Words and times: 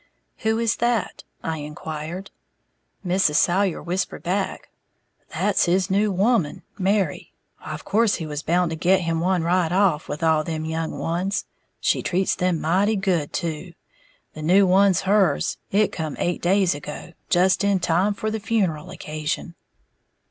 "Who 0.37 0.57
is 0.57 0.77
that?" 0.77 1.25
I 1.43 1.57
inquired. 1.59 2.31
Mrs. 3.05 3.35
Salyer 3.35 3.83
whispered 3.83 4.23
back, 4.23 4.71
"That's 5.31 5.65
his 5.65 5.91
new 5.91 6.11
woman, 6.11 6.63
Mary, 6.79 7.33
of 7.63 7.85
course 7.85 8.15
he 8.15 8.25
was 8.25 8.41
bound 8.41 8.71
to 8.71 8.75
get 8.75 9.01
him 9.01 9.19
one 9.19 9.43
right 9.43 9.71
off, 9.71 10.09
with 10.09 10.23
all 10.23 10.43
them 10.43 10.65
young 10.65 10.97
ones. 10.97 11.45
She 11.79 12.01
treats 12.01 12.33
them 12.33 12.59
mighty 12.59 12.95
good, 12.95 13.31
too. 13.31 13.73
The 14.33 14.41
new 14.41 14.65
one's 14.65 15.01
hers, 15.01 15.57
it 15.71 15.91
come 15.91 16.15
eight 16.17 16.41
days 16.41 16.73
ago, 16.73 17.13
just 17.29 17.63
in 17.63 17.79
time 17.79 18.15
for 18.15 18.31
the 18.31 18.39
funeral 18.39 18.89
occasion." 18.89 19.53